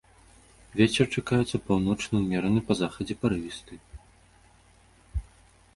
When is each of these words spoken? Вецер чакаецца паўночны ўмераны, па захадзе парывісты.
Вецер 0.79 1.05
чакаецца 1.17 1.61
паўночны 1.67 2.15
ўмераны, 2.23 2.59
па 2.71 2.79
захадзе 2.81 3.15
парывісты. 3.25 3.79